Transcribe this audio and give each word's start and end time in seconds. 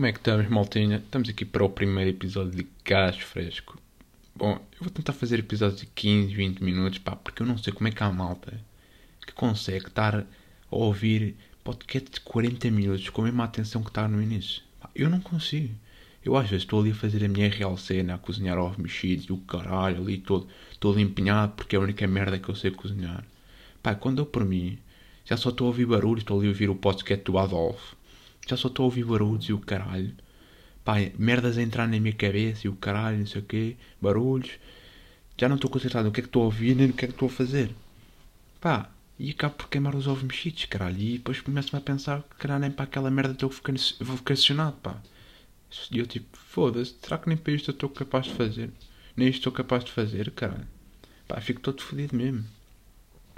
Como 0.00 0.06
é 0.06 0.12
que 0.12 0.18
estamos, 0.18 0.48
maltinha? 0.48 0.96
Estamos 0.96 1.28
aqui 1.28 1.44
para 1.44 1.62
o 1.62 1.68
primeiro 1.68 2.08
episódio 2.08 2.52
de 2.52 2.66
Gás 2.86 3.18
Fresco. 3.18 3.78
Bom, 4.34 4.52
eu 4.52 4.78
vou 4.80 4.88
tentar 4.88 5.12
fazer 5.12 5.38
episódios 5.38 5.80
de 5.80 5.86
15, 5.88 6.32
20 6.32 6.64
minutos, 6.64 6.98
pá, 6.98 7.14
porque 7.14 7.42
eu 7.42 7.46
não 7.46 7.58
sei 7.58 7.70
como 7.70 7.86
é 7.86 7.90
que 7.90 8.02
há 8.02 8.10
malta 8.10 8.58
que 9.26 9.34
consegue 9.34 9.88
estar 9.88 10.20
a 10.20 10.24
ouvir 10.70 11.36
podcast 11.62 12.12
de 12.12 12.20
40 12.20 12.70
minutos 12.70 13.10
com 13.10 13.20
a 13.20 13.24
mesma 13.24 13.44
atenção 13.44 13.82
que 13.82 13.90
está 13.90 14.08
no 14.08 14.22
início. 14.22 14.62
Pá, 14.80 14.88
eu 14.94 15.10
não 15.10 15.20
consigo. 15.20 15.74
Eu 16.24 16.34
às 16.34 16.48
vezes 16.48 16.62
estou 16.62 16.80
ali 16.80 16.92
a 16.92 16.94
fazer 16.94 17.22
a 17.22 17.28
minha 17.28 17.50
real 17.50 17.76
cena, 17.76 18.14
a 18.14 18.18
cozinhar 18.18 18.56
ovos 18.56 18.78
mexidos 18.78 19.26
e 19.26 19.32
o 19.34 19.36
caralho 19.36 20.00
ali 20.00 20.16
todo, 20.16 20.48
todo 20.78 20.98
empenhado 20.98 21.52
porque 21.52 21.76
é 21.76 21.78
a 21.78 21.82
única 21.82 22.06
merda 22.06 22.38
que 22.38 22.48
eu 22.48 22.54
sei 22.54 22.70
cozinhar. 22.70 23.22
Pá, 23.82 23.94
quando 23.94 24.20
eu 24.20 24.24
por 24.24 24.46
mim, 24.46 24.78
já 25.26 25.36
só 25.36 25.50
estou 25.50 25.66
a 25.66 25.68
ouvir 25.68 25.84
barulho, 25.84 26.20
estou 26.20 26.38
ali 26.38 26.46
a 26.46 26.52
ouvir 26.52 26.70
o 26.70 26.74
podcast 26.74 27.22
do 27.22 27.36
Adolfo 27.36 27.99
já 28.46 28.56
só 28.56 28.68
estou 28.68 28.84
a 28.84 28.86
ouvir 28.86 29.04
barulhos 29.04 29.44
e 29.44 29.52
o 29.52 29.58
caralho. 29.58 30.14
Pá, 30.84 30.94
merdas 31.18 31.58
a 31.58 31.62
entrar 31.62 31.86
na 31.86 32.00
minha 32.00 32.12
cabeça 32.12 32.66
e 32.66 32.70
o 32.70 32.74
caralho, 32.74 33.18
não 33.18 33.26
sei 33.26 33.40
o 33.40 33.44
quê, 33.44 33.76
barulhos. 34.00 34.50
Já 35.38 35.48
não 35.48 35.56
estou 35.56 35.70
concentrado 35.70 36.06
no 36.06 36.12
que 36.12 36.20
é 36.20 36.22
que 36.22 36.28
estou 36.28 36.42
a 36.42 36.46
ouvir 36.46 36.74
nem 36.74 36.88
no 36.88 36.92
que 36.92 37.04
é 37.04 37.08
que 37.08 37.14
estou 37.14 37.28
a 37.28 37.32
fazer. 37.32 37.70
Pá, 38.60 38.90
e 39.18 39.30
acabo 39.30 39.54
por 39.54 39.68
queimar 39.68 39.94
os 39.94 40.06
ovos 40.06 40.22
mexidos, 40.22 40.64
caralho. 40.64 40.98
E 40.98 41.18
depois 41.18 41.40
começo-me 41.40 41.78
a 41.78 41.82
pensar 41.82 42.22
que, 42.22 42.36
caralho, 42.36 42.62
nem 42.62 42.70
para 42.70 42.84
aquela 42.84 43.10
merda 43.10 43.32
estou 43.32 43.50
vocacionado, 44.00 44.76
pá. 44.78 45.00
E 45.90 45.98
eu 45.98 46.06
tipo, 46.06 46.36
foda-se, 46.36 46.94
será 47.00 47.18
que 47.18 47.28
nem 47.28 47.36
para 47.36 47.52
isto 47.52 47.70
eu 47.70 47.74
estou 47.74 47.88
capaz 47.88 48.26
de 48.26 48.34
fazer? 48.34 48.70
Nem 49.16 49.28
isto 49.28 49.40
estou 49.40 49.52
capaz 49.52 49.84
de 49.84 49.92
fazer, 49.92 50.30
caralho. 50.32 50.66
Pá, 51.28 51.40
fico 51.40 51.60
todo 51.60 51.82
fodido 51.82 52.16
mesmo. 52.16 52.44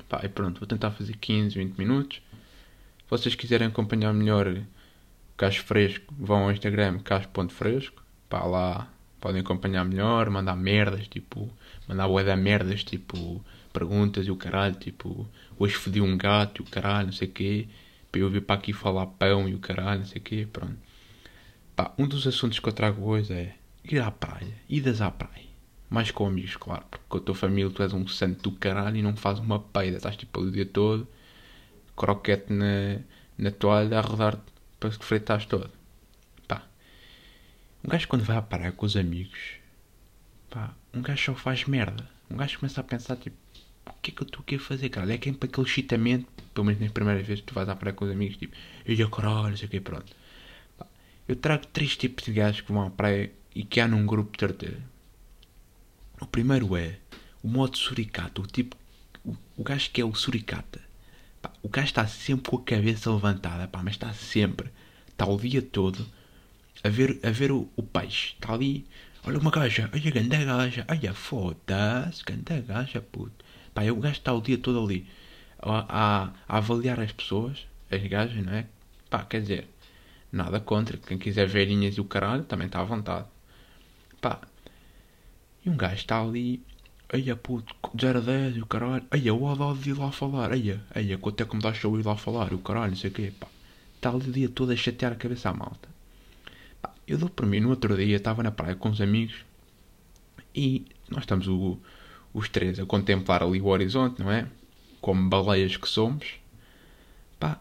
Pá, 0.09 0.21
e 0.25 0.29
pronto, 0.29 0.61
vou 0.61 0.67
tentar 0.67 0.91
fazer 0.93 1.17
15, 1.17 1.57
20 1.57 1.77
minutos. 1.77 2.17
Se 2.19 3.11
vocês 3.11 3.35
quiserem 3.35 3.69
acompanhar 3.69 4.13
melhor 4.15 4.63
Cacho 5.37 5.63
Fresco, 5.65 6.15
vão 6.19 6.45
ao 6.45 6.53
Instagram 6.53 6.99
cacho.fresco, 7.01 8.03
pá, 8.29 8.45
lá 8.45 8.89
podem 9.21 9.41
acompanhar 9.41 9.85
melhor, 9.85 10.29
mandar 10.31 10.57
merdas, 10.57 11.07
tipo, 11.07 11.49
mandar 11.89 12.09
bué 12.09 12.25
da 12.25 12.37
merdas, 12.37 12.83
tipo, 12.83 13.43
perguntas 13.73 14.27
e 14.27 14.31
o 14.31 14.37
caralho, 14.37 14.75
tipo, 14.75 15.29
hoje 15.59 15.75
fodi 15.75 16.01
um 16.01 16.17
gato 16.17 16.61
e 16.61 16.67
o 16.67 16.69
caralho, 16.69 17.07
não 17.07 17.13
sei 17.13 17.29
o 17.29 17.31
quê, 17.31 17.69
para 18.11 18.21
eu 18.21 18.29
vir 18.29 18.43
para 18.43 18.57
aqui 18.57 18.73
falar 18.73 19.07
pão 19.07 19.49
e 19.49 19.55
o 19.55 19.59
caralho, 19.59 20.01
não 20.01 20.07
sei 20.07 20.21
o 20.21 20.25
quê, 20.25 20.49
pronto. 20.53 20.77
Pá, 21.75 21.93
um 21.97 22.07
dos 22.07 22.27
assuntos 22.27 22.59
que 22.59 22.69
eu 22.69 22.73
trago 22.73 23.03
hoje 23.05 23.33
é 23.33 23.55
ir 23.85 24.01
à 24.01 24.11
praia, 24.11 24.55
idas 24.69 25.01
à 25.01 25.11
praia. 25.11 25.51
Mais 25.89 26.11
com 26.11 26.27
amigos, 26.27 26.57
claro, 26.57 26.85
porque 26.91 27.05
com 27.09 27.19
a 27.19 27.21
tua 27.21 27.35
família 27.35 27.71
tu 27.71 27.83
és 27.83 27.93
um 27.93 28.07
santo 28.09 28.51
do 28.51 28.57
caralho 28.57 28.97
e 28.97 29.03
não 29.03 29.17
fazes 29.17 29.43
uma 29.43 29.59
peida, 29.59 29.99
estás 29.99 30.17
tipo 30.17 30.41
o 30.41 30.51
dia 30.51 30.67
todo, 30.67 31.07
croquete 31.97 32.53
na, 32.53 32.99
na 33.37 33.51
toalha 33.51 33.99
a 33.99 34.01
rodar-te 34.01 34.52
para 34.83 34.91
que 34.91 35.05
freitares 35.05 35.47
todo. 35.47 35.71
Pá. 36.49 36.67
Um 37.85 37.89
gajo 37.89 38.09
quando 38.09 38.25
vai 38.25 38.37
à 38.37 38.43
praia 38.43 38.73
com 38.73 38.85
os 38.85 38.97
amigos, 38.97 39.39
pá, 40.51 40.75
um 40.93 41.01
gajo 41.01 41.23
só 41.23 41.35
faz 41.37 41.65
merda. 41.67 42.11
Um 42.29 42.37
gajo 42.37 42.59
começa 42.59 42.81
a 42.81 42.85
pensar, 42.85 43.17
tipo, 43.17 43.37
o 43.87 43.93
que 44.03 44.11
é 44.11 44.15
que 44.15 44.23
eu 44.23 44.27
estou 44.27 44.41
aqui 44.41 44.57
a 44.57 44.59
fazer, 44.59 44.89
cara? 44.89 45.13
É 45.13 45.19
que 45.19 45.29
é 45.29 45.33
para 45.33 45.49
aquele 45.49 45.69
chitamento, 45.69 46.27
pelo 46.53 46.67
menos 46.67 46.83
na 46.83 46.91
primeira 46.91 47.23
vez 47.23 47.41
que 47.41 47.47
tu 47.47 47.55
vais 47.55 47.69
à 47.69 47.77
praia 47.77 47.95
com 47.95 48.05
os 48.05 48.11
amigos, 48.11 48.37
tipo, 48.37 48.57
eu 48.85 49.09
caralho, 49.09 49.51
não 49.51 49.57
sei 49.57 49.69
o 49.69 49.71
que, 49.71 49.81
pronto. 49.81 50.17
Pá, 50.77 50.87
eu 51.29 51.37
trago 51.37 51.65
três 51.69 51.97
tipos 51.97 52.25
de 52.25 52.33
gajos 52.33 52.63
que 52.63 52.73
vão 52.73 52.89
à 52.89 52.91
praia 52.91 53.33
e 53.55 53.63
que 53.63 53.79
há 53.79 53.87
num 53.87 54.05
grupo 54.05 54.33
de 54.33 54.41
certeza. 54.41 54.83
O 56.21 56.27
primeiro 56.27 56.77
é 56.77 56.99
o 57.41 57.47
modo 57.47 57.77
suricata, 57.79 58.41
o 58.41 58.47
tipo, 58.49 58.77
o, 59.25 59.37
o 59.57 59.63
gajo 59.63 59.91
que 59.93 60.01
é 60.01 60.05
o 60.05 60.13
suricata 60.13 60.92
Pá, 61.43 61.53
o 61.63 61.69
gajo 61.69 61.87
está 61.87 62.07
sempre 62.07 62.51
com 62.51 62.57
a 62.57 62.63
cabeça 62.63 63.13
levantada, 63.13 63.67
pá, 63.69 63.83
mas 63.83 63.95
está 63.95 64.13
sempre, 64.15 64.71
está 65.09 65.27
o 65.27 65.37
dia 65.37 65.61
todo 65.61 66.07
a 66.85 66.89
ver, 66.89 67.19
a 67.23 67.31
ver 67.31 67.51
o, 67.53 67.69
o 67.77 67.83
peixe. 67.83 68.35
Está 68.35 68.55
ali, 68.55 68.87
olha 69.25 69.39
uma 69.39 69.51
gaja, 69.51 69.91
olha 69.93 70.09
a 70.09 70.11
ganda 70.13 70.45
gaja, 70.45 70.85
olha 70.89 71.15
foda-se, 71.15 72.23
ganda 72.25 72.61
gaja, 72.61 73.01
puto. 73.01 73.45
Pá, 73.75 73.83
o 73.85 73.97
gajo 73.97 74.15
está 74.15 74.33
o 74.33 74.41
dia 74.41 74.59
todo 74.59 74.85
ali 74.85 75.07
a, 75.63 75.87
a, 75.89 76.33
a, 76.49 76.59
avaliar 76.59 77.01
as 77.01 77.13
pessoas, 77.13 77.67
as 77.91 78.03
gajas, 78.07 78.45
não 78.45 78.53
é? 78.53 78.67
Pá, 79.09 79.25
quer 79.25 79.41
dizer, 79.43 79.69
nada 80.31 80.61
contra, 80.61 80.97
quem 80.97 81.19
quiser 81.19 81.47
verinhas 81.47 81.97
e 81.97 82.01
o 82.01 82.05
caralho 82.05 82.45
também 82.45 82.67
está 82.67 82.81
à 82.81 82.85
vontade. 82.85 83.27
Pá, 84.21 84.41
e 85.65 85.71
um 85.71 85.77
gajo 85.77 85.95
está 85.95 86.21
ali 86.21 86.63
Eia 87.13 87.37
puto, 87.37 87.75
0 88.01 88.19
a 88.19 88.23
10 88.23 88.57
e 88.57 88.63
o 88.63 88.67
caralho. 88.67 89.05
Eia, 89.13 89.35
o 89.35 89.47
Haddad 89.47 89.79
de 89.79 89.91
ir 89.91 89.99
lá 89.99 90.11
falar. 90.11 90.51
Eia, 90.53 90.83
eia, 90.95 91.19
quanto 91.19 91.43
é 91.43 91.45
que 91.45 91.55
me 91.55 91.61
dá 91.61 91.75
show 91.75 91.99
ir 92.01 92.07
lá 92.07 92.17
falar? 92.17 92.55
O 92.55 92.59
caralho, 92.59 92.93
não 92.93 92.97
sei 92.97 93.11
o 93.11 93.13
quê. 93.13 93.31
Pá, 93.39 93.49
está 93.97 94.09
ali 94.09 94.31
o 94.31 94.33
dia 94.33 94.49
todo 94.49 94.73
a 94.73 94.77
chatear 94.77 95.13
a 95.13 95.15
cabeça 95.15 95.51
à 95.51 95.53
malta. 95.53 95.91
Pá, 96.81 96.91
eu 97.07 97.19
dou 97.19 97.29
para 97.29 97.45
mim, 97.45 97.61
no 97.61 97.69
outro 97.69 97.95
dia, 97.99 98.17
estava 98.17 98.43
na 98.43 98.51
praia 98.51 98.75
com 98.77 98.89
uns 98.89 98.99
amigos 98.99 99.45
e 100.55 100.87
nós 101.11 101.25
estamos 101.25 101.47
o, 101.49 101.79
os 102.33 102.49
três 102.49 102.81
a 102.81 102.87
contemplar 102.87 103.43
ali 103.43 103.61
o 103.61 103.67
horizonte, 103.67 104.23
não 104.23 104.31
é? 104.31 104.49
Como 104.99 105.29
baleias 105.29 105.77
que 105.77 105.89
somos. 105.89 106.37
Pá, 107.39 107.61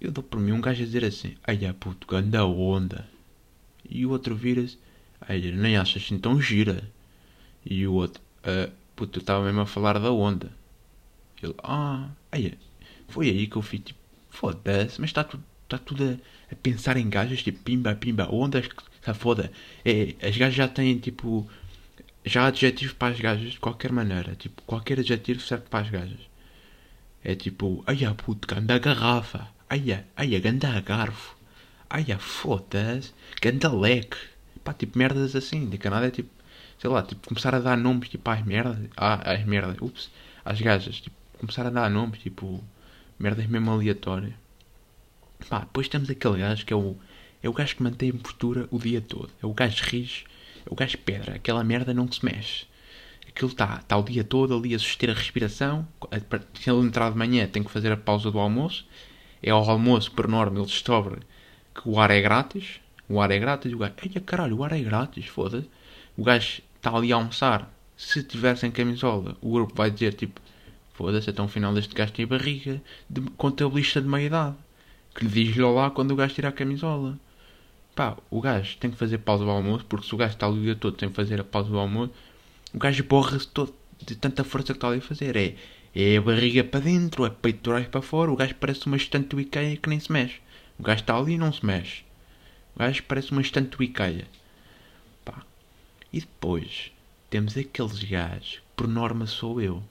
eu 0.00 0.12
dou 0.12 0.22
para 0.22 0.38
mim 0.38 0.52
um 0.52 0.60
gajo 0.60 0.84
a 0.84 0.86
dizer 0.86 1.04
assim: 1.04 1.34
Eia 1.48 1.74
puto, 1.74 2.14
anda 2.14 2.46
onda. 2.46 3.08
E 3.90 4.06
o 4.06 4.10
outro 4.10 4.36
vira-se: 4.36 4.78
Eia, 5.28 5.50
nem 5.50 5.76
achas 5.76 6.00
assim 6.00 6.16
tão 6.16 6.40
gira. 6.40 6.88
E 7.64 7.84
o 7.88 7.94
outro: 7.94 8.22
Uh, 8.46 8.70
puto, 8.94 9.18
eu 9.18 9.20
estava 9.20 9.44
mesmo 9.44 9.60
a 9.60 9.66
falar 9.66 9.98
da 9.98 10.12
onda. 10.12 10.52
Ele, 11.42 11.54
ah, 11.62 12.08
aí, 12.30 12.56
foi 13.08 13.28
aí 13.28 13.46
que 13.48 13.56
eu 13.56 13.62
fiz, 13.62 13.80
tipo, 13.80 13.98
foda-se, 14.30 15.00
mas 15.00 15.10
está 15.10 15.24
tudo, 15.24 15.42
tá 15.68 15.78
tudo 15.78 16.04
a, 16.04 16.52
a, 16.52 16.56
pensar 16.56 16.96
em 16.96 17.08
gajas, 17.10 17.42
tipo, 17.42 17.58
pimba, 17.62 17.94
pimba, 17.96 18.32
ondas, 18.32 18.68
está 18.94 19.12
foda. 19.12 19.50
É, 19.84 20.14
as 20.26 20.36
gajas 20.36 20.54
já 20.54 20.68
têm, 20.68 20.98
tipo, 20.98 21.48
já 22.24 22.44
há 22.44 22.46
adjetivos 22.46 22.94
para 22.94 23.12
as 23.12 23.20
gajas 23.20 23.52
de 23.52 23.60
qualquer 23.60 23.92
maneira, 23.92 24.34
tipo, 24.36 24.62
qualquer 24.62 25.00
adjetivo 25.00 25.40
serve 25.40 25.64
para 25.68 25.84
as 25.84 25.90
gajas. 25.90 26.20
É 27.22 27.34
tipo, 27.34 27.82
ai, 27.86 27.98
puto, 28.14 28.46
ganda 28.46 28.78
garrafa, 28.78 29.48
ai, 29.68 30.04
ai, 30.16 30.40
ganda 30.40 30.80
garfo, 30.80 31.36
ai, 31.90 32.04
foda-se, 32.18 33.12
ganda 33.42 33.72
leque, 33.72 34.16
pá, 34.62 34.72
tipo, 34.72 34.96
merdas 34.98 35.34
assim, 35.34 35.68
de 35.68 35.78
Canadá 35.78 36.06
é 36.06 36.10
tipo, 36.10 36.30
sei 36.78 36.90
lá, 36.90 37.02
tipo, 37.02 37.28
começar 37.28 37.54
a 37.54 37.60
dar 37.60 37.76
nomes, 37.76 38.08
tipo, 38.08 38.28
às 38.30 38.44
merdas, 38.44 38.78
às 38.96 39.44
merdas, 39.44 39.76
ups, 39.80 40.10
às 40.44 40.60
gajas, 40.60 41.00
tipo, 41.00 41.16
começar 41.38 41.66
a 41.66 41.70
dar 41.70 41.90
nomes, 41.90 42.20
tipo, 42.20 42.62
merdas 43.18 43.46
mesmo 43.46 43.70
aleatórias. 43.70 44.34
Pá, 45.48 45.60
depois 45.60 45.88
temos 45.88 46.08
aquele 46.10 46.38
gajo 46.38 46.64
que 46.64 46.72
é 46.72 46.76
o, 46.76 46.96
é 47.42 47.48
o 47.48 47.52
gajo 47.52 47.76
que 47.76 47.82
mantém 47.82 48.10
a 48.10 48.14
postura 48.14 48.68
o 48.70 48.78
dia 48.78 49.00
todo, 49.00 49.30
é 49.42 49.46
o 49.46 49.52
gajo 49.52 49.84
rijo, 49.84 50.24
é 50.64 50.72
o 50.72 50.74
gajo 50.74 50.98
pedra, 50.98 51.34
aquela 51.34 51.62
merda 51.62 51.92
não 51.94 52.10
se 52.10 52.24
mexe. 52.24 52.66
Aquilo 53.28 53.50
está 53.50 53.78
tá 53.78 53.96
o 53.96 54.02
dia 54.02 54.24
todo 54.24 54.56
ali 54.56 54.74
a 54.74 54.78
suster 54.78 55.10
a 55.10 55.14
respiração, 55.14 55.86
se 56.54 56.70
ele 56.70 56.86
entrar 56.86 57.10
de 57.10 57.18
manhã 57.18 57.46
tem 57.46 57.62
que 57.62 57.70
fazer 57.70 57.92
a 57.92 57.96
pausa 57.96 58.30
do 58.30 58.38
almoço, 58.38 58.86
é 59.42 59.50
ao 59.50 59.68
almoço, 59.68 60.10
por 60.12 60.26
norma, 60.26 60.58
ele 60.58 60.66
descobre 60.66 61.20
que 61.74 61.88
o 61.88 62.00
ar 62.00 62.10
é 62.10 62.20
grátis, 62.20 62.80
o 63.08 63.20
ar 63.20 63.30
é 63.30 63.38
grátis, 63.38 63.72
o 63.72 63.78
gajo, 63.78 63.94
ai 64.02 64.20
caralho, 64.20 64.56
o 64.56 64.64
ar 64.64 64.72
é 64.72 64.80
grátis, 64.80 65.26
foda-se. 65.26 65.68
O 66.16 66.24
gajo 66.24 66.62
está 66.76 66.96
ali 66.96 67.12
a 67.12 67.16
almoçar. 67.16 67.70
Se 67.96 68.22
tiver 68.22 68.56
sem 68.56 68.70
camisola, 68.70 69.36
o 69.40 69.52
grupo 69.52 69.74
vai 69.74 69.90
dizer 69.90 70.14
tipo: 70.14 70.40
Foda-se, 70.96 71.28
até 71.28 71.42
o 71.42 71.48
final 71.48 71.74
deste 71.74 71.94
gajo 71.94 72.12
tem 72.12 72.26
barriga 72.26 72.80
de 73.08 73.20
contabilista 73.36 74.00
de 74.00 74.08
meia 74.08 74.26
idade. 74.26 74.56
Que 75.14 75.24
lhe 75.24 75.30
diz-lhe 75.30 75.62
lá 75.62 75.90
quando 75.90 76.12
o 76.12 76.16
gajo 76.16 76.34
tira 76.34 76.48
a 76.48 76.52
camisola. 76.52 77.18
Pá, 77.94 78.16
o 78.30 78.40
gajo 78.40 78.76
tem 78.78 78.90
que 78.90 78.96
fazer 78.96 79.18
pausa 79.18 79.44
do 79.44 79.50
almoço, 79.50 79.84
porque 79.86 80.06
se 80.06 80.14
o 80.14 80.18
gajo 80.18 80.34
está 80.34 80.46
ali 80.46 80.58
o 80.58 80.62
dia 80.62 80.74
todo 80.74 80.98
sem 80.98 81.10
fazer 81.10 81.40
a 81.40 81.44
pausa 81.44 81.68
do 81.68 81.78
almoço, 81.78 82.12
o 82.72 82.78
gajo 82.78 83.04
borra-se 83.04 83.48
todo 83.48 83.74
de 84.04 84.14
tanta 84.16 84.44
força 84.44 84.68
que 84.68 84.78
está 84.78 84.88
ali 84.88 84.98
a 84.98 85.02
fazer. 85.02 85.36
É, 85.36 85.54
é 85.94 86.16
a 86.16 86.22
barriga 86.22 86.64
para 86.64 86.80
dentro, 86.80 87.26
é 87.26 87.30
peitorais 87.30 87.88
para 87.88 88.02
fora, 88.02 88.30
o 88.30 88.36
gajo 88.36 88.54
parece 88.54 88.86
uma 88.86 88.96
estante 88.96 89.28
do 89.28 89.40
Ikea 89.40 89.76
que 89.76 89.88
nem 89.88 90.00
se 90.00 90.10
mexe. 90.10 90.40
O 90.78 90.82
gajo 90.82 91.00
está 91.00 91.16
ali 91.16 91.34
e 91.34 91.38
não 91.38 91.52
se 91.52 91.64
mexe. 91.64 92.04
O 92.74 92.78
gajo 92.78 93.02
parece 93.04 93.32
uma 93.32 93.40
estante 93.40 93.76
do 93.76 93.82
Ikea. 93.82 94.26
E 96.16 96.20
depois 96.20 96.90
temos 97.28 97.58
aqueles 97.58 98.02
gajos, 98.02 98.62
por 98.74 98.88
norma 98.88 99.26
sou 99.26 99.60
eu. 99.60 99.82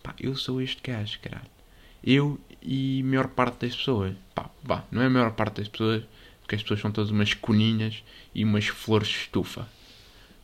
Pá, 0.00 0.14
eu 0.20 0.36
sou 0.36 0.62
este 0.62 0.80
gajo, 0.80 1.18
caralho. 1.18 1.50
Eu 2.04 2.38
e 2.62 3.00
a 3.00 3.04
maior 3.04 3.26
parte 3.26 3.66
das 3.66 3.74
pessoas. 3.74 4.14
Pá, 4.32 4.48
pá, 4.64 4.84
não 4.92 5.02
é 5.02 5.06
a 5.06 5.10
maior 5.10 5.32
parte 5.32 5.56
das 5.56 5.66
pessoas, 5.66 6.04
porque 6.40 6.54
as 6.54 6.62
pessoas 6.62 6.78
são 6.78 6.92
todas 6.92 7.10
umas 7.10 7.34
coninhas 7.34 8.04
e 8.32 8.44
umas 8.44 8.68
flores 8.68 9.08
de 9.08 9.16
estufa. 9.16 9.68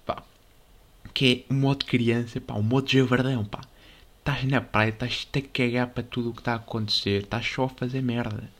Pá, 0.04 0.24
que 1.14 1.46
é 1.48 1.52
o 1.52 1.54
modo 1.54 1.84
criança, 1.84 2.40
pá, 2.40 2.54
o 2.54 2.62
modo 2.64 2.90
javardão, 2.90 3.44
pá. 3.44 3.60
Estás 4.18 4.42
na 4.42 4.60
praia, 4.60 4.88
estás-te 4.88 5.38
a 5.38 5.42
cagar 5.42 5.86
para 5.90 6.02
tudo 6.02 6.30
o 6.30 6.34
que 6.34 6.40
está 6.40 6.54
a 6.54 6.56
acontecer, 6.56 7.22
estás 7.22 7.46
só 7.46 7.66
a 7.66 7.68
fazer 7.68 8.02
merda. 8.02 8.50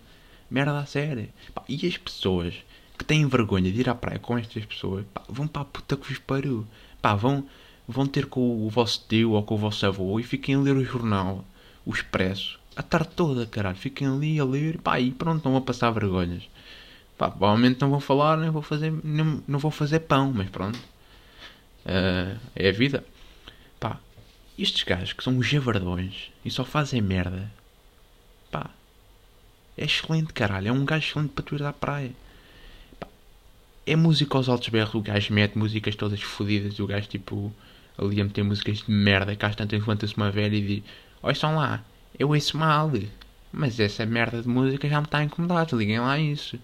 Merda 0.48 0.78
a 0.78 0.86
sério. 0.86 1.28
Pá, 1.52 1.64
e 1.68 1.84
as 1.84 1.96
pessoas 1.96 2.54
que 3.02 3.04
têm 3.04 3.26
vergonha 3.26 3.70
de 3.70 3.81
ir 3.81 3.88
à 3.88 3.94
praia 3.96 4.20
com 4.20 4.38
estas 4.38 4.64
pessoas, 4.64 5.04
pá, 5.12 5.22
vão 5.28 5.49
para 5.49 5.62
a 5.62 5.64
puta 5.64 5.96
que 5.96 6.08
vos 6.08 6.19
pariu. 6.19 6.64
Pá, 7.00 7.16
vão, 7.16 7.44
vão 7.87 8.06
ter 8.06 8.26
com 8.26 8.64
o 8.64 8.70
vosso 8.70 9.04
tio 9.08 9.32
ou 9.32 9.43
com 9.43 9.56
o 9.56 9.58
vosso 9.58 9.84
avô 9.84 10.20
e 10.20 10.22
fiquem 10.22 10.54
a 10.54 10.60
ler 10.60 10.76
o 10.76 10.84
jornal, 10.84 11.44
o 11.84 11.93
expresso, 11.93 12.60
a 12.76 12.82
tarde 12.82 13.08
toda, 13.16 13.44
caralho. 13.44 13.76
Fiquem 13.76 14.06
ali 14.06 14.38
a 14.38 14.44
ler, 14.44 14.78
pá, 14.78 15.00
e 15.00 15.10
pronto, 15.10 15.44
não 15.44 15.52
vão 15.52 15.62
passar 15.62 15.90
vergonhas. 15.90 16.49
Pá, 17.19 17.28
provavelmente 17.28 17.81
não 17.81 17.90
vou 17.90 17.99
falar, 17.99 18.37
nem 18.38 18.50
vou 18.50 18.62
fazer, 18.62 18.93
nem, 19.02 19.43
não 19.48 19.58
vou 19.58 19.72
fazer 19.72 20.00
pão, 20.00 20.32
mas 20.32 20.48
pronto. 20.48 20.78
Uh, 21.84 22.38
é 22.55 22.69
a 22.69 22.72
vida. 22.72 23.05
Pá, 23.81 23.98
estes 24.56 24.84
gajos 24.84 25.12
que 25.12 25.25
são 25.25 25.37
os 25.38 25.46
javardões 25.48 26.31
e 26.44 26.50
só 26.52 26.64
fazem 26.64 27.00
merda. 27.00 27.50
Pá, 28.48 28.70
é 29.76 29.84
excelente, 29.84 30.32
caralho. 30.32 30.69
É 30.69 30.72
um 30.72 30.84
gajo 30.84 31.05
excelente 31.05 31.31
para 31.31 31.44
tu 31.44 31.56
ir 31.56 31.64
à 31.64 31.72
praia. 31.72 32.12
É 33.87 33.96
música 33.96 34.37
aos 34.37 34.49
altos 34.49 34.69
berros. 34.69 34.94
O 34.94 35.00
gajo 35.00 35.32
mete 35.32 35.58
músicas 35.58 35.96
todas 35.96 36.20
fodidas. 36.23 36.79
O 36.79 36.87
gajo, 36.87 37.08
tipo, 37.08 37.52
ali 37.99 38.20
a 38.20 38.25
meter 38.25 38.44
músicas 38.44 38.79
de 38.79 38.90
merda. 38.90 39.34
Que 39.34 39.44
às 39.44 39.56
tantas 39.56 39.81
levanta-se 39.81 40.17
uma 40.17 40.31
velha 40.31 40.56
e 40.56 40.61
diz: 40.61 40.82
estão 41.31 41.56
lá, 41.56 41.84
eu 42.19 42.29
ouço 42.29 42.56
mal. 42.56 42.90
Mas 43.52 43.79
essa 43.81 44.06
merda 44.06 44.40
de 44.43 44.49
música 44.49 44.88
já 44.88 45.00
me 45.00 45.06
está 45.06 45.19
a 45.19 45.25
incomodar. 45.25 45.67
Liguem 45.73 46.00
lá 46.00 46.19
isso. 46.19 46.58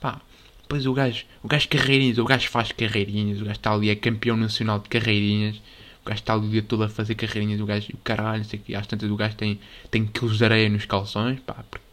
Pá, 0.00 0.20
depois 0.62 0.86
o 0.86 0.94
gajo, 0.94 1.24
o 1.42 1.48
gajo 1.48 1.68
carreirinhas, 1.68 2.18
o 2.18 2.24
gajo 2.24 2.48
faz 2.48 2.72
carreirinhas. 2.72 3.40
O 3.40 3.44
gajo 3.44 3.56
está 3.56 3.72
ali, 3.72 3.90
é 3.90 3.96
campeão 3.96 4.36
nacional 4.36 4.78
de 4.78 4.88
carreirinhas. 4.88 5.56
O 6.04 6.08
gajo 6.08 6.20
está 6.20 6.34
ali 6.34 6.46
o 6.46 6.50
dia 6.50 6.62
todo 6.62 6.84
a 6.84 6.88
fazer 6.88 7.14
carreirinhas. 7.16 7.60
O 7.60 7.66
gajo, 7.66 7.88
o 7.92 7.96
caralho, 7.98 8.38
não 8.38 8.44
sei 8.44 8.60
o 8.60 8.62
que. 8.62 8.74
Às 8.74 8.86
tantas 8.86 9.10
o 9.10 9.16
gajo 9.16 9.34
tem, 9.34 9.58
tem 9.90 10.06
quilos 10.06 10.38
de 10.38 10.44
areia 10.44 10.68
nos 10.68 10.84
calções. 10.84 11.40
Pá, 11.40 11.64
porque 11.70 11.84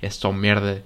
é 0.00 0.10
só 0.10 0.32
merda 0.32 0.84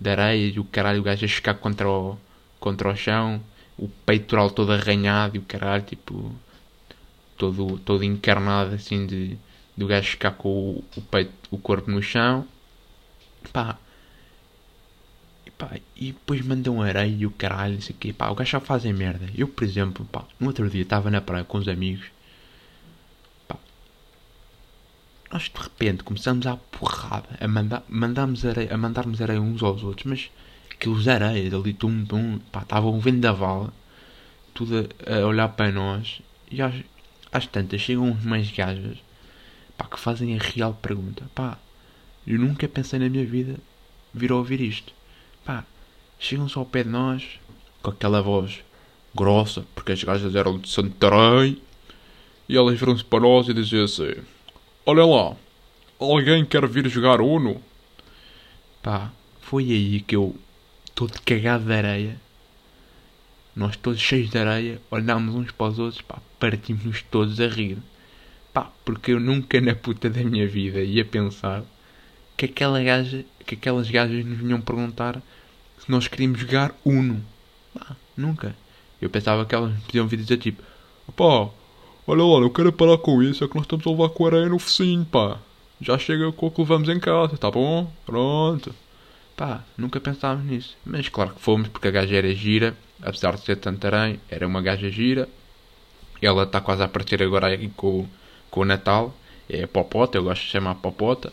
de 0.00 0.10
areia. 0.10 0.52
E 0.54 0.60
o 0.60 0.64
caralho, 0.64 1.00
o 1.00 1.02
gajo 1.02 1.24
a 1.24 1.28
chocar 1.28 1.56
contra 1.56 1.88
o, 1.88 2.16
contra 2.60 2.90
o 2.90 2.96
chão. 2.96 3.40
O 3.78 3.88
peitoral 3.88 4.50
todo 4.50 4.72
arranhado 4.72 5.36
e 5.36 5.38
o 5.38 5.42
caralho, 5.42 5.82
tipo, 5.82 6.34
todo, 7.36 7.78
todo 7.78 8.02
encarnado 8.02 8.74
assim 8.74 9.06
de 9.06 9.38
do 9.76 9.86
gajo 9.86 10.10
ficar 10.10 10.32
com 10.32 10.48
o, 10.48 10.84
o, 10.96 11.02
peito, 11.02 11.32
o 11.50 11.58
corpo 11.58 11.90
no 11.90 12.02
chão. 12.02 12.46
Pá. 13.52 13.78
E, 15.44 15.50
pá, 15.50 15.78
e 15.94 16.12
depois 16.12 16.40
mandam 16.40 16.80
areia 16.80 17.06
e 17.06 17.26
o 17.26 17.30
caralho, 17.30 17.74
não 17.74 17.80
sei 17.80 17.94
o 17.94 17.98
quê. 17.98 18.12
Pá, 18.12 18.30
o 18.30 18.34
gajo 18.34 18.52
só 18.52 18.60
fazem 18.60 18.92
merda. 18.92 19.28
Eu, 19.36 19.46
por 19.48 19.64
exemplo, 19.64 20.04
pá, 20.06 20.24
no 20.40 20.46
outro 20.48 20.68
dia 20.70 20.82
estava 20.82 21.10
na 21.10 21.20
praia 21.20 21.44
com 21.44 21.58
os 21.58 21.68
amigos. 21.68 22.06
Pá. 23.46 23.58
Nós 25.30 25.42
de 25.42 25.60
repente 25.60 26.02
começamos 26.02 26.46
a 26.46 26.56
porrada, 26.56 27.28
a, 27.38 27.46
mandar, 27.46 27.84
mandamos 27.88 28.46
areia, 28.46 28.72
a 28.72 28.78
mandarmos 28.78 29.20
areia 29.20 29.40
uns 29.40 29.62
aos 29.62 29.82
outros, 29.82 30.06
mas 30.06 30.30
aqueles 30.78 31.08
areias 31.08 31.52
ali, 31.52 31.72
tum, 31.72 32.04
tum, 32.04 32.38
pá, 32.52 32.62
estavam 32.62 32.94
um 32.94 33.00
vendaval, 33.00 33.72
tudo 34.54 34.88
a, 35.06 35.16
a 35.16 35.26
olhar 35.26 35.48
para 35.48 35.72
nós. 35.72 36.20
E 36.50 36.62
às, 36.62 36.74
às 37.32 37.46
tantas 37.46 37.80
chegam 37.80 38.04
uns 38.10 38.24
mais 38.24 38.50
gajas 38.50 38.98
pá, 39.76 39.86
que 39.86 39.98
fazem 39.98 40.36
a 40.36 40.42
real 40.42 40.74
pergunta. 40.74 41.24
Pá, 41.34 41.58
eu 42.26 42.38
nunca 42.38 42.68
pensei 42.68 42.98
na 42.98 43.08
minha 43.08 43.24
vida 43.24 43.56
vir 44.12 44.32
a 44.32 44.36
ouvir 44.36 44.60
isto. 44.60 44.92
Pá, 45.44 45.64
chegam-se 46.18 46.56
ao 46.56 46.66
pé 46.66 46.84
de 46.84 46.90
nós 46.90 47.40
com 47.82 47.90
aquela 47.90 48.22
voz 48.22 48.60
grossa, 49.14 49.64
porque 49.74 49.92
as 49.92 50.02
gajas 50.02 50.34
eram 50.34 50.58
de 50.58 50.68
Santarém, 50.68 51.60
e 52.48 52.56
elas 52.56 52.78
viram-se 52.78 53.04
para 53.04 53.20
nós 53.20 53.48
e 53.48 53.54
diziam 53.54 53.84
assim: 53.84 54.14
Olha 54.84 55.04
lá, 55.04 55.36
alguém 55.98 56.44
quer 56.44 56.66
vir 56.66 56.88
jogar 56.88 57.20
Uno? 57.20 57.60
Pá, 58.82 59.10
foi 59.40 59.64
aí 59.64 60.00
que 60.00 60.14
eu, 60.16 60.36
todo 60.96 61.20
cagado 61.20 61.66
de 61.66 61.74
areia, 61.74 62.16
nós 63.54 63.76
todos 63.76 64.00
cheios 64.00 64.30
de 64.30 64.38
areia, 64.38 64.80
olhámos 64.90 65.34
uns 65.34 65.50
para 65.52 65.66
os 65.66 65.78
outros, 65.78 66.00
pá, 66.00 66.18
partimos-nos 66.40 67.02
todos 67.02 67.38
a 67.38 67.46
rir. 67.46 67.76
Pá, 68.52 68.72
porque 68.82 69.12
eu 69.12 69.20
nunca 69.20 69.60
na 69.60 69.74
puta 69.74 70.08
da 70.08 70.24
minha 70.24 70.48
vida 70.48 70.80
ia 70.80 71.04
pensar 71.04 71.62
que 72.34 72.46
aquela 72.46 72.82
gaja, 72.82 73.24
que 73.44 73.54
aquelas 73.54 73.90
gajas 73.90 74.24
nos 74.24 74.38
vinham 74.38 74.60
perguntar 74.60 75.20
se 75.78 75.90
nós 75.90 76.08
queríamos 76.08 76.40
jogar 76.40 76.74
Uno. 76.82 77.22
Pá, 77.74 77.94
nunca. 78.16 78.56
Eu 79.00 79.10
pensava 79.10 79.44
que 79.44 79.54
elas 79.54 79.78
podiam 79.82 80.08
vir 80.08 80.16
dizer 80.16 80.38
tipo, 80.38 80.62
pá, 81.14 81.50
olha 82.06 82.24
lá, 82.24 82.40
eu 82.40 82.50
quero 82.50 82.72
parar 82.72 82.96
com 82.96 83.22
isso, 83.22 83.44
é 83.44 83.48
que 83.48 83.54
nós 83.54 83.64
estamos 83.64 83.86
a 83.86 83.90
levar 83.90 84.08
com 84.08 84.26
areia 84.26 84.48
no 84.48 84.58
focinho, 84.58 85.04
pá. 85.04 85.38
Já 85.78 85.98
chega 85.98 86.32
com 86.32 86.46
o 86.46 86.50
que 86.50 86.62
levamos 86.62 86.88
em 86.88 86.98
casa, 86.98 87.36
tá 87.36 87.50
bom? 87.50 87.92
Pronto. 88.06 88.74
Pá, 89.36 89.62
nunca 89.76 90.00
pensávamos 90.00 90.46
nisso. 90.46 90.76
Mas 90.84 91.08
claro 91.08 91.34
que 91.34 91.40
fomos, 91.40 91.68
porque 91.68 91.88
a 91.88 91.90
gaja 91.90 92.16
era 92.16 92.34
gira, 92.34 92.76
apesar 93.02 93.36
de 93.36 93.44
ser 93.44 93.56
tanto 93.56 93.86
aranha, 93.86 94.18
era 94.30 94.46
uma 94.46 94.62
gaja 94.62 94.90
gira. 94.90 95.28
Ela 96.22 96.44
está 96.44 96.60
quase 96.60 96.82
a 96.82 96.86
aparecer 96.86 97.22
agora 97.22 97.48
aí 97.48 97.68
com 97.68 98.08
com 98.50 98.60
o 98.60 98.64
Natal. 98.64 99.14
É 99.48 99.66
Popota, 99.66 100.16
eu 100.16 100.24
gosto 100.24 100.42
de 100.42 100.48
chamar 100.48 100.76
Popota. 100.76 101.32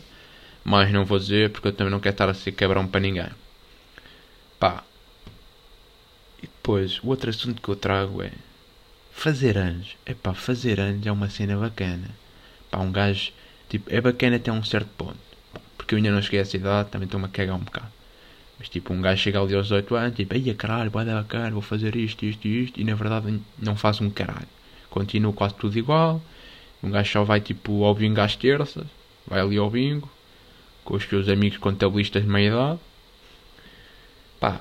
Mas 0.62 0.92
não 0.92 1.04
vou 1.04 1.18
dizer 1.18 1.50
porque 1.50 1.68
eu 1.68 1.72
também 1.72 1.90
não 1.90 2.00
quero 2.00 2.14
estar 2.14 2.28
a 2.28 2.34
ser 2.34 2.52
cabrão 2.52 2.86
para 2.86 3.00
ninguém. 3.00 3.30
Pá. 4.58 4.84
E 6.42 6.42
depois, 6.42 7.02
o 7.02 7.08
outro 7.08 7.30
assunto 7.30 7.62
que 7.62 7.68
eu 7.68 7.76
trago 7.76 8.22
é. 8.22 8.30
Fazer 9.10 9.56
anos. 9.56 9.96
É 10.04 10.14
pá, 10.14 10.34
fazer 10.34 10.80
anos 10.80 11.06
é 11.06 11.12
uma 11.12 11.30
cena 11.30 11.56
bacana. 11.56 12.10
Pá, 12.70 12.78
um 12.78 12.92
gajo. 12.92 13.32
Tipo, 13.68 13.92
é 13.92 14.00
bacana 14.00 14.36
até 14.36 14.52
um 14.52 14.62
certo 14.62 14.90
ponto. 14.96 15.33
Porque 15.84 15.94
eu 15.94 15.98
ainda 15.98 16.10
não 16.10 16.22
cheguei 16.22 16.38
a 16.38 16.42
essa 16.42 16.56
idade, 16.56 16.88
também 16.88 17.04
estou-me 17.04 17.26
a 17.26 17.28
cagar 17.28 17.56
um 17.56 17.58
bocado. 17.58 17.92
Mas 18.58 18.70
tipo, 18.70 18.94
um 18.94 19.02
gajo 19.02 19.20
chega 19.20 19.38
ali 19.38 19.54
aos 19.54 19.66
18 19.66 19.94
anos, 19.94 20.16
tipo, 20.16 20.32
ai 20.32 20.54
caralho, 20.54 20.90
vai 20.90 21.04
dar 21.04 21.16
bacana, 21.16 21.50
vou 21.50 21.60
fazer 21.60 21.94
isto, 21.94 22.24
isto 22.24 22.48
e 22.48 22.64
isto, 22.64 22.80
e 22.80 22.84
na 22.84 22.94
verdade 22.94 23.38
não 23.58 23.76
faço 23.76 24.02
um 24.02 24.08
caralho. 24.08 24.48
Continuo 24.88 25.34
quase 25.34 25.54
tudo 25.56 25.78
igual, 25.78 26.22
um 26.82 26.90
gajo 26.90 27.12
só 27.12 27.22
vai 27.22 27.38
tipo 27.42 27.84
ao 27.84 27.94
bingo 27.94 28.18
às 28.18 28.34
terças, 28.34 28.86
vai 29.26 29.40
ali 29.40 29.58
ao 29.58 29.68
bingo, 29.68 30.10
com 30.86 30.94
os 30.94 31.04
seus 31.04 31.28
amigos 31.28 31.58
contabilistas 31.58 32.22
de 32.22 32.28
meia 32.30 32.48
idade. 32.48 32.80
Pá, 34.40 34.60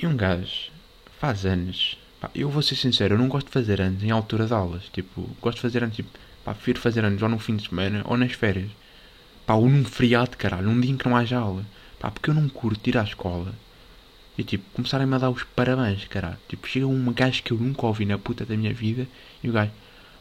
e 0.00 0.06
um 0.06 0.16
gajo 0.16 0.70
faz 1.18 1.44
anos. 1.44 1.98
Pá, 2.20 2.30
eu 2.36 2.48
vou 2.48 2.62
ser 2.62 2.76
sincero, 2.76 3.14
eu 3.14 3.18
não 3.18 3.26
gosto 3.26 3.48
de 3.48 3.52
fazer 3.52 3.80
anos 3.80 4.00
em 4.00 4.12
altura 4.12 4.46
de 4.46 4.54
aulas. 4.54 4.84
Tipo, 4.92 5.28
gosto 5.42 5.56
de 5.56 5.62
fazer 5.62 5.82
anos, 5.82 5.96
tipo, 5.96 6.10
pá, 6.44 6.54
prefiro 6.54 6.78
fazer 6.78 7.04
anos 7.04 7.20
ou 7.20 7.28
no 7.28 7.40
fim 7.40 7.56
de 7.56 7.68
semana 7.68 8.02
ou 8.04 8.16
nas 8.16 8.30
férias. 8.30 8.70
Pá, 9.46 9.54
ou 9.54 9.68
num 9.68 9.84
feriado, 9.84 10.36
caralho, 10.36 10.66
num 10.66 10.80
dia 10.80 10.90
em 10.90 10.96
que 10.96 11.08
não 11.08 11.16
haja 11.16 11.38
aula. 11.38 11.64
Pá, 12.00 12.10
porque 12.10 12.30
eu 12.30 12.34
não 12.34 12.48
curto 12.48 12.88
ir 12.88 12.98
à 12.98 13.02
escola 13.02 13.54
e 14.38 14.44
tipo, 14.44 14.64
começarem-me 14.74 15.14
a 15.14 15.18
dar 15.18 15.30
os 15.30 15.42
parabéns, 15.44 16.04
caralho. 16.04 16.38
Tipo, 16.48 16.68
chega 16.68 16.86
um 16.86 17.12
gajo 17.12 17.42
que 17.42 17.52
eu 17.52 17.56
nunca 17.58 17.86
ouvi 17.86 18.04
na 18.04 18.18
puta 18.18 18.44
da 18.44 18.56
minha 18.56 18.72
vida 18.72 19.08
e 19.42 19.48
o 19.48 19.52
gajo, 19.52 19.72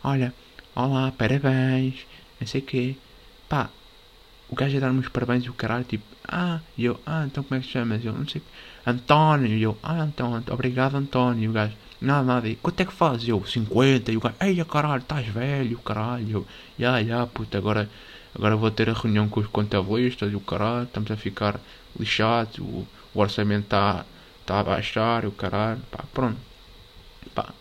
olha, 0.03 0.33
olá, 0.73 1.11
parabéns, 1.11 2.05
não 2.39 2.47
sei 2.47 2.61
o 2.61 2.63
quê. 2.63 2.95
Pá, 3.49 3.69
o 4.49 4.55
gajo 4.55 4.77
a 4.77 4.79
dar-me 4.79 4.99
os 4.99 5.09
parabéns 5.09 5.43
e 5.43 5.49
o 5.49 5.53
caralho, 5.53 5.83
tipo, 5.83 6.05
ah, 6.27 6.61
e 6.77 6.85
eu, 6.85 6.99
ah, 7.05 7.25
então 7.25 7.43
como 7.43 7.57
é 7.57 7.61
que 7.61 7.67
te 7.67 7.73
chamas? 7.73 8.03
Eu, 8.05 8.13
não 8.13 8.27
sei, 8.27 8.41
António, 8.85 9.47
e 9.57 9.61
eu, 9.61 9.77
ah, 9.83 10.05
então, 10.07 10.41
obrigado 10.49 10.95
António, 10.95 11.43
e 11.43 11.47
o 11.49 11.51
gajo, 11.51 11.75
nada, 11.99 12.23
nada, 12.23 12.47
e 12.47 12.55
quanto 12.55 12.79
é 12.79 12.85
que 12.85 12.93
faz? 12.93 13.27
Eu, 13.27 13.43
50, 13.45 14.11
e 14.11 14.17
o 14.17 14.21
gajo, 14.21 14.35
ei, 14.39 14.63
caralho, 14.63 15.01
estás 15.01 15.27
velho, 15.27 15.77
caralho, 15.79 16.29
eu, 16.29 16.47
já, 16.79 17.03
já, 17.03 17.27
puta, 17.27 17.57
agora, 17.57 17.89
agora 18.35 18.55
vou 18.55 18.69
ter 18.69 18.89
a 18.89 18.93
reunião 18.93 19.27
com 19.29 19.39
os 19.39 19.47
contabilistas 19.47 20.31
e 20.31 20.35
o 20.35 20.39
caralho, 20.39 20.83
estamos 20.83 21.09
a 21.09 21.17
ficar 21.17 21.59
lixados, 21.99 22.59
o, 22.59 22.85
o 23.13 23.19
orçamento 23.19 23.63
está 23.63 24.05
tá 24.45 24.59
a 24.59 24.63
baixar, 24.63 25.25
o 25.25 25.31
caralho, 25.31 25.81
pá, 25.89 26.03
pronto, 26.13 26.37
pá, 27.33 27.53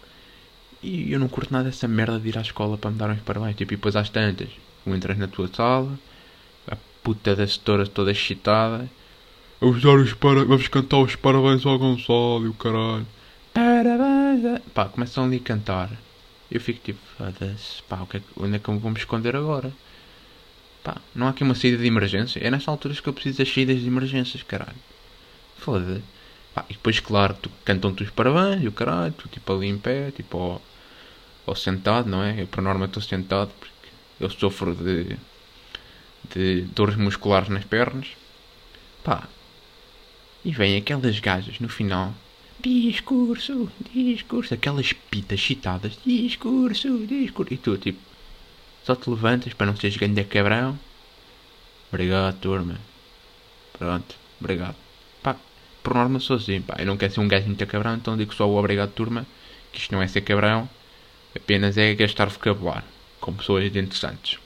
e 0.85 1.11
eu 1.13 1.19
não 1.19 1.29
curto 1.29 1.51
nada 1.51 1.65
dessa 1.65 1.89
merda 1.89 2.21
de 2.21 2.29
ir 2.29 2.37
à 2.37 2.43
escola 2.43 2.77
para 2.77 2.91
me 2.91 2.99
dar 2.99 3.11
uns 3.11 3.21
parabéns. 3.21 3.57
Tipo, 3.57 3.73
e 3.73 3.77
depois 3.77 3.97
às 3.97 4.11
tantas, 4.11 4.51
tu 4.85 4.95
entras 4.95 5.17
na 5.17 5.27
tua 5.27 5.49
sala, 5.49 5.99
a 6.71 6.77
puta 7.03 7.35
da 7.35 7.47
setora 7.47 7.87
toda 7.87 8.13
excitada. 8.13 8.87
Vamos, 9.61 9.83
dar 9.83 9.95
os. 9.95 10.13
Vamos 10.13 10.69
cantar 10.69 10.99
os 10.99 11.17
parabéns 11.17 11.65
ao 11.65 11.79
Gonçalo 11.79 12.45
e 12.45 12.49
o 12.49 12.55
caralho. 12.55 13.07
Parabéns! 13.55 14.61
Pá, 14.75 14.85
começam 14.85 15.25
ali 15.25 15.37
a 15.37 15.41
cantar. 15.41 15.91
Eu 16.51 16.61
fico 16.61 16.81
tipo, 16.85 17.01
foda-se, 17.17 17.83
pá, 17.89 18.07
é 18.13 18.21
onde 18.37 18.57
é 18.57 18.59
que 18.59 18.69
eu 18.69 18.79
vou 18.79 18.91
me 18.91 18.99
esconder 18.99 19.35
agora? 19.35 19.73
Pá, 20.85 20.99
não 21.15 21.27
há 21.27 21.31
aqui 21.31 21.43
uma 21.43 21.55
saída 21.55 21.79
de 21.79 21.87
emergência. 21.87 22.39
É 22.41 22.51
nessas 22.51 22.69
alturas 22.69 23.01
que 23.01 23.09
eu 23.09 23.13
preciso 23.15 23.39
das 23.39 23.53
saídas 23.53 23.81
de 23.81 23.87
emergências, 23.87 24.43
caralho. 24.43 24.77
Foda-se. 25.57 26.03
Pá, 26.55 26.67
e 26.69 26.75
depois, 26.75 27.01
claro, 27.01 27.35
tu 27.41 27.51
cantam-te 27.65 28.03
os 28.03 28.11
parabéns 28.11 28.63
e 28.63 28.69
o 28.69 28.73
caralho, 28.73 29.15
tu 29.15 29.27
tipo 29.27 29.51
ali 29.51 29.67
em 29.67 29.79
pé, 29.79 30.11
tipo, 30.11 30.61
ou 31.47 31.57
sentado, 31.57 32.09
não 32.09 32.23
é? 32.23 32.43
Eu 32.43 32.47
por 32.47 32.63
norma 32.63 32.85
estou 32.85 33.03
sentado 33.03 33.51
porque 33.59 33.89
eu 34.21 34.29
sofro 34.29 34.75
de, 34.75 35.17
de 36.35 36.63
dores 36.75 36.97
musculares 36.97 37.49
nas 37.49 37.65
pernas. 37.65 38.09
Pá. 39.03 39.27
E 40.45 40.53
vem 40.53 40.77
aquelas 40.77 41.19
gajas 41.19 41.59
no 41.61 41.69
final. 41.71 42.15
Discurso, 42.61 43.71
discurso, 43.95 44.53
aquelas 44.53 44.93
pitas 44.93 45.41
chitadas. 45.41 45.99
Discurso, 46.05 47.07
discurso. 47.07 47.55
E 47.55 47.57
tu, 47.57 47.79
tipo, 47.79 47.99
só 48.85 48.95
te 48.95 49.09
levantas 49.11 49.53
para 49.55 49.67
não 49.67 49.77
seres 49.77 49.97
grande 49.97 50.25
cabrão. 50.25 50.79
Obrigado, 51.89 52.39
turma. 52.41 52.79
Pronto, 53.79 54.15
obrigado. 54.41 54.77
Pá, 55.23 55.37
por 55.83 55.95
norma 55.95 56.21
sou 56.21 56.37
assim, 56.37 56.61
pá. 56.61 56.77
Eu 56.79 56.87
não 56.87 56.97
quero 56.97 57.13
ser 57.13 57.21
um 57.21 57.29
gajo 57.29 57.47
muito 57.47 57.67
cabrão, 57.67 57.95
então 57.95 58.17
digo 58.17 58.35
só 58.35 58.49
o 58.49 58.57
obrigado, 58.57 58.93
turma. 58.93 59.27
Que 59.73 59.81
isto 59.81 59.93
não 59.93 60.03
é 60.03 60.07
ser 60.07 60.21
cabrão 60.21 60.69
Apenas 61.35 61.77
é 61.77 61.95
gastar 61.95 62.29
vocabulário 62.29 62.87
com 63.21 63.35
pessoas 63.35 63.65
interessantes. 63.65 64.39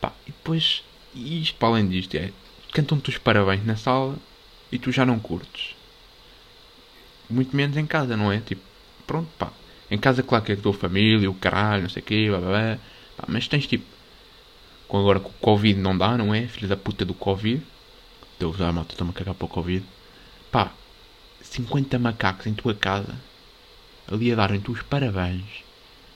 Pá, 0.00 0.12
e 0.26 0.32
depois, 0.32 0.82
isto 1.14 1.54
para 1.56 1.68
além 1.68 1.88
disto, 1.88 2.16
é 2.16 2.32
cantam-te 2.72 3.10
os 3.10 3.18
parabéns 3.18 3.64
na 3.64 3.76
sala 3.76 4.16
e 4.72 4.78
tu 4.78 4.90
já 4.90 5.06
não 5.06 5.20
curtes. 5.20 5.76
Muito 7.30 7.54
menos 7.56 7.76
em 7.76 7.86
casa, 7.86 8.16
não 8.16 8.32
é? 8.32 8.40
Tipo, 8.40 8.62
pronto, 9.06 9.30
pá. 9.38 9.52
Em 9.90 9.98
casa, 9.98 10.22
claro 10.22 10.44
que 10.44 10.52
é 10.52 10.54
a 10.56 10.58
tua 10.58 10.74
família, 10.74 11.30
o 11.30 11.34
caralho, 11.34 11.82
não 11.82 11.88
sei 11.88 12.02
o 12.02 12.04
quê, 12.04 12.26
blá, 12.28 12.38
blá, 12.38 12.48
blá. 12.48 12.78
Pá, 13.24 13.26
mas 13.28 13.48
tens 13.48 13.66
tipo. 13.66 13.84
Agora 14.88 15.18
com 15.18 15.30
o 15.30 15.32
Covid 15.40 15.80
não 15.80 15.96
dá, 15.96 16.16
não 16.16 16.34
é? 16.34 16.46
Filho 16.46 16.68
da 16.68 16.76
puta 16.76 17.04
do 17.04 17.14
Covid. 17.14 17.62
Deus 18.38 18.60
ah, 18.60 18.70
malta, 18.70 18.92
estou-me 18.92 19.12
a 19.12 19.14
cagar 19.14 19.34
para 19.34 19.46
o 19.46 19.48
Covid. 19.48 19.84
Pá, 20.52 20.70
50 21.40 21.98
macacos 21.98 22.46
em 22.46 22.54
tua 22.54 22.74
casa. 22.74 23.14
Ali 24.10 24.30
a 24.30 24.36
darem-te 24.36 24.70
os 24.70 24.82
parabéns. 24.82 25.64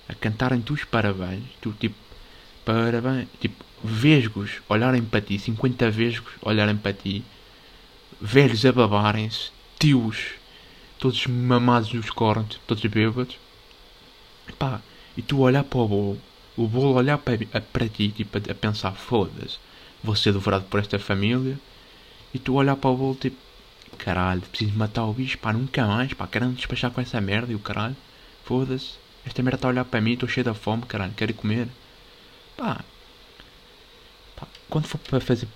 A 0.08 0.14
cantarem-te 0.14 0.72
os 0.72 0.84
parabéns. 0.84 1.44
Tu 1.60 1.72
tipo. 1.72 1.96
Parabéns. 2.64 3.26
Tipo, 3.40 3.64
vesgos 3.82 4.60
olharem 4.68 5.02
para 5.02 5.22
ti. 5.22 5.38
50 5.38 5.90
vesgos 5.90 6.32
olharem 6.42 6.76
para 6.76 6.92
ti. 6.92 7.24
Velhos 8.20 8.64
a 8.66 8.72
babarem-se. 8.72 9.50
Tios. 9.78 10.34
Todos 10.98 11.26
mamados 11.26 11.92
nos 11.92 12.10
cornos. 12.10 12.60
Todos 12.66 12.84
bêbados. 12.84 13.38
Pá, 14.58 14.80
e 15.16 15.22
tu 15.22 15.40
olhar 15.40 15.64
para 15.64 15.78
o 15.78 15.88
bolo, 15.88 16.20
o 16.58 16.66
bolo 16.66 16.94
olhar 16.94 17.18
para, 17.18 17.38
para 17.60 17.88
ti, 17.88 18.08
tipo, 18.10 18.36
a, 18.36 18.54
pensar, 18.54 18.92
foda-se, 18.92 19.58
vou 20.02 20.16
ser 20.16 20.32
devorado 20.32 20.64
por 20.64 20.80
esta 20.80 20.98
família, 20.98 21.56
e 22.34 22.38
tu 22.38 22.54
olhar 22.54 22.74
para 22.74 22.90
o 22.90 22.96
bolo, 22.96 23.14
tipo, 23.14 23.36
caralho, 23.96 24.40
preciso 24.42 24.76
matar 24.76 25.04
o 25.04 25.12
bicho, 25.12 25.38
pá, 25.38 25.52
nunca 25.52 25.86
mais, 25.86 26.12
pá, 26.12 26.26
quero 26.26 26.48
despachar 26.48 26.90
com 26.90 27.00
essa 27.00 27.20
merda, 27.20 27.52
e 27.52 27.54
o 27.54 27.60
caralho, 27.60 27.96
foda-se, 28.44 28.94
esta 29.24 29.40
merda 29.40 29.56
está 29.56 29.68
a 29.68 29.70
olhar 29.70 29.84
para 29.84 30.00
mim, 30.00 30.14
estou 30.14 30.28
cheio 30.28 30.52
de 30.52 30.58
fome, 30.58 30.82
caralho, 30.82 31.12
quero 31.16 31.32
comer, 31.34 31.68
pá, 32.56 32.84
pá 34.34 34.48
quando 34.68 34.86
for 34.86 34.98
para 34.98 35.20
fazer, 35.20 35.48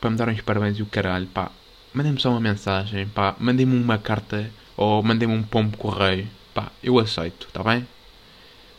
para 0.00 0.10
me 0.10 0.16
darem 0.18 0.34
os 0.34 0.42
parabéns 0.42 0.78
e 0.78 0.82
o 0.82 0.86
caralho, 0.86 1.26
pá, 1.28 1.50
mandem-me 1.94 2.20
só 2.20 2.28
uma 2.30 2.40
mensagem, 2.40 3.08
pá, 3.08 3.34
mandem-me 3.38 3.74
uma 3.74 3.96
carta, 3.96 4.50
ou 4.76 5.02
mandem-me 5.02 5.34
um 5.34 5.42
pombo 5.42 5.78
correio, 5.78 6.28
pá, 6.52 6.70
eu 6.82 6.98
aceito, 6.98 7.46
está 7.46 7.62
bem? 7.62 7.86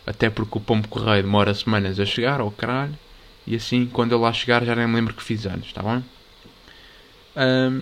Até 0.06 0.30
porque 0.30 0.58
o 0.58 0.62
pombo 0.62 0.88
correio 0.88 1.24
demora 1.24 1.54
semanas 1.54 2.00
a 2.00 2.06
chegar, 2.06 2.40
ao 2.40 2.52
caralho, 2.52 2.98
e 3.48 3.56
assim, 3.56 3.86
quando 3.88 4.12
eu 4.12 4.20
lá 4.20 4.32
chegar, 4.32 4.64
já 4.64 4.76
nem 4.76 4.88
me 4.88 4.96
lembro 4.96 5.14
que 5.14 5.24
fiz 5.24 5.46
anos, 5.46 5.68
está 5.68 5.82
bem? 5.82 6.04
Um, 7.36 7.82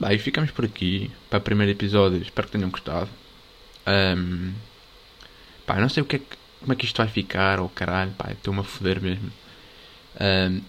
bem, 0.00 0.18
ficamos 0.18 0.50
por 0.50 0.64
aqui 0.64 1.10
para 1.28 1.38
o 1.38 1.42
primeiro 1.42 1.72
episódio, 1.72 2.20
espero 2.20 2.46
que 2.46 2.52
tenham 2.52 2.70
gostado. 2.70 3.08
Um, 3.86 4.52
pá, 5.66 5.76
não 5.76 5.88
sei 5.88 6.02
o 6.02 6.06
que 6.06 6.16
é 6.16 6.18
que, 6.18 6.36
como 6.60 6.72
é 6.72 6.76
que 6.76 6.86
isto 6.86 6.96
vai 6.96 7.08
ficar, 7.08 7.60
ou 7.60 7.66
oh, 7.66 7.68
caralho, 7.68 8.12
pá, 8.12 8.30
estou-me 8.32 8.60
a 8.60 8.64
foder 8.64 9.00
mesmo. 9.00 9.30
Um, 10.20 10.60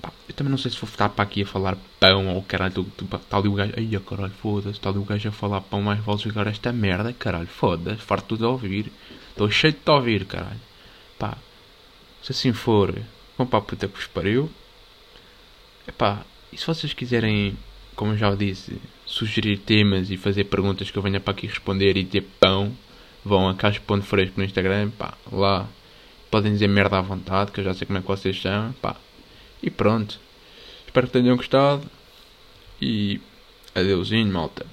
Pá, 0.00 0.12
eu 0.28 0.34
também 0.34 0.50
não 0.50 0.58
sei 0.58 0.70
se 0.70 0.78
vou 0.78 0.88
estar 0.88 1.08
para 1.08 1.24
aqui 1.24 1.42
a 1.42 1.46
falar 1.46 1.76
pão 1.98 2.28
ou 2.28 2.42
caralho. 2.42 2.86
Está 3.14 3.36
ali 3.36 3.48
o 3.48 3.54
gajo. 3.54 3.72
Ai, 3.76 4.00
caralho, 4.00 4.32
foda-se. 4.32 4.76
Está 4.76 4.90
ali 4.90 4.98
o 4.98 5.04
gajo 5.04 5.28
a 5.28 5.32
falar 5.32 5.60
pão, 5.62 5.82
mais 5.82 5.98
vale 6.00 6.20
jogar 6.20 6.46
esta 6.46 6.72
merda, 6.72 7.12
caralho. 7.12 7.48
Foda-se, 7.48 8.00
farto 8.02 8.36
de 8.36 8.44
ouvir. 8.44 8.92
Estou 9.38 9.52
cheio 9.52 9.72
de 9.72 9.78
te 9.78 9.88
ouvir, 9.88 10.24
caralho. 10.24 10.60
Pá, 11.16 11.38
se 12.20 12.32
assim 12.32 12.52
for, 12.52 12.92
vão 13.36 13.46
para 13.46 13.60
a 13.60 13.62
puta 13.62 13.86
que 13.86 13.96
vos 13.96 14.08
pariu. 14.08 14.50
Epá, 15.86 16.24
e 16.52 16.58
se 16.58 16.66
vocês 16.66 16.92
quiserem, 16.92 17.56
como 17.94 18.16
já 18.16 18.34
disse, 18.34 18.76
sugerir 19.06 19.58
temas 19.58 20.10
e 20.10 20.16
fazer 20.16 20.42
perguntas 20.42 20.90
que 20.90 20.98
eu 20.98 21.02
venha 21.04 21.20
para 21.20 21.30
aqui 21.30 21.46
responder 21.46 21.96
e 21.96 22.04
ter 22.04 22.22
pão, 22.40 22.76
vão 23.24 23.48
a 23.48 23.54
Caixa 23.54 23.78
Ponto 23.78 24.04
Fresco 24.04 24.34
no 24.38 24.44
Instagram, 24.44 24.90
pá, 24.90 25.16
lá 25.30 25.68
podem 26.32 26.52
dizer 26.52 26.66
merda 26.66 26.98
à 26.98 27.00
vontade, 27.00 27.52
que 27.52 27.60
eu 27.60 27.64
já 27.64 27.72
sei 27.74 27.86
como 27.86 28.00
é 28.00 28.02
que 28.02 28.08
vocês 28.08 28.34
chamam, 28.34 28.72
pá, 28.82 28.96
e 29.62 29.70
pronto. 29.70 30.18
Espero 30.84 31.06
que 31.06 31.12
tenham 31.12 31.36
gostado. 31.36 31.88
E 32.82 33.20
adeusinho, 33.72 34.32
malta. 34.32 34.66